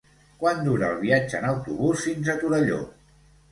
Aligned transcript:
Quant 0.43 0.63
dura 0.67 0.89
el 0.93 0.97
viatge 1.03 1.37
en 1.43 1.47
autobús 1.51 2.07
fins 2.09 2.35
a 2.35 2.37
Torelló? 2.47 2.83